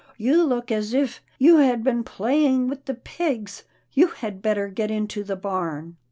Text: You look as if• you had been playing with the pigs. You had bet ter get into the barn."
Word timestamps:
You 0.17 0.43
look 0.43 0.71
as 0.71 0.95
if• 0.95 1.17
you 1.37 1.57
had 1.57 1.83
been 1.83 2.03
playing 2.03 2.67
with 2.67 2.85
the 2.85 2.95
pigs. 2.95 3.65
You 3.93 4.07
had 4.07 4.41
bet 4.41 4.55
ter 4.55 4.67
get 4.69 4.89
into 4.89 5.23
the 5.23 5.35
barn." 5.35 5.97